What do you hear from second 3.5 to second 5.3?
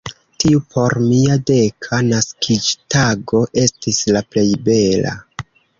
estis la plej bela.